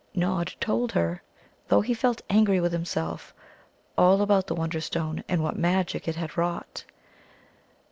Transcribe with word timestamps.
Nod 0.15 0.55
told 0.59 0.93
her, 0.93 1.21
though 1.67 1.81
he 1.81 1.93
felt 1.93 2.23
angry 2.27 2.59
with 2.59 2.71
himself, 2.71 3.35
all 3.95 4.23
about 4.23 4.47
the 4.47 4.55
Wonderstone, 4.55 5.23
and 5.29 5.43
what 5.43 5.55
magic 5.55 6.07
it 6.07 6.15
had 6.15 6.35
wrought. 6.35 6.83